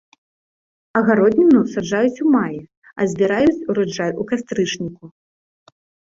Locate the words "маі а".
2.35-3.07